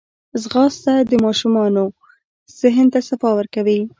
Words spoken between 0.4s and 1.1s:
ځغاسته